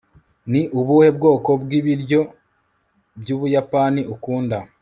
ni 0.51 0.61
ubuhe 0.79 1.09
bwoko 1.17 1.49
bw'ibiryo 1.61 2.21
by'ubuyapani 3.21 4.01
ukunda 4.13 4.57